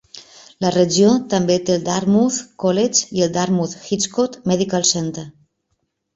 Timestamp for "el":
1.79-1.83, 3.27-3.31